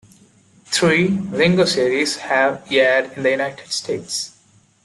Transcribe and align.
Three 0.65 1.09
"Lingo" 1.09 1.63
series 1.65 2.15
have 2.17 2.65
aired 2.71 3.11
in 3.15 3.21
the 3.21 3.29
United 3.29 3.71
States. 3.71 4.31